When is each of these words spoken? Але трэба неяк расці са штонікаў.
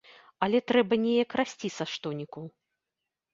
Але 0.45 0.61
трэба 0.71 0.97
неяк 1.03 1.31
расці 1.41 1.69
са 1.77 1.85
штонікаў. 1.93 2.43